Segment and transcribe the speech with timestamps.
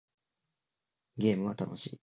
[1.17, 1.99] ゲームは楽しい